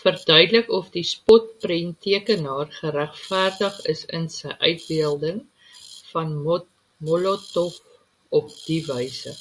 [0.00, 5.40] Verduidelik of die spotprenttekenaar geregverdig is in sy uitbeelding
[6.14, 7.80] van Molotov
[8.42, 9.34] op dié wyse.